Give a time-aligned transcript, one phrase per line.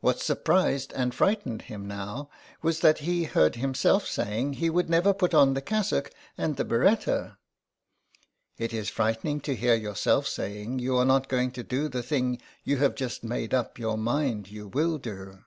[0.00, 2.28] What surprised and frightened him now
[2.60, 6.64] was that he heard himself saying he would never put on the cassock and the
[6.66, 7.38] biretta.
[8.58, 12.38] It is frightening to hear yourself saying you are not going to do the thing
[12.64, 15.38] you have just made up your mind you will do.